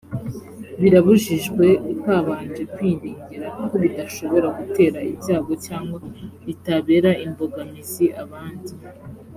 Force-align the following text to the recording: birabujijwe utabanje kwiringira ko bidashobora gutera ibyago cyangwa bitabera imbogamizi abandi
birabujijwe 0.81 1.67
utabanje 1.93 2.61
kwiringira 2.73 3.45
ko 3.57 3.65
bidashobora 3.83 4.47
gutera 4.57 4.99
ibyago 5.11 5.53
cyangwa 5.65 5.97
bitabera 6.45 7.09
imbogamizi 7.25 8.05
abandi 8.23 8.71